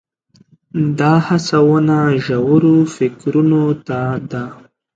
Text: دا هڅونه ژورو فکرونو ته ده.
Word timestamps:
دا 0.99 1.13
هڅونه 1.27 1.97
ژورو 2.25 2.75
فکرونو 2.95 3.63
ته 3.87 3.99
ده. 4.31 4.45